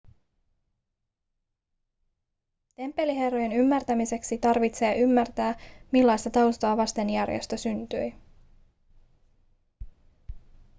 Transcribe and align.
temppeliherrojen 2.75 3.51
ymmärtämiseksi 3.51 4.37
tarvitsee 4.37 4.97
ymmärtää 4.99 5.59
millaista 5.91 6.29
taustaa 6.29 6.77
vasten 6.77 7.09
järjestö 7.09 7.57
syntyi 7.57 8.15